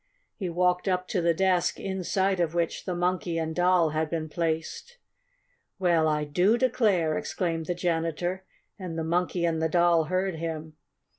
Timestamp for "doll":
3.55-3.91, 9.69-10.05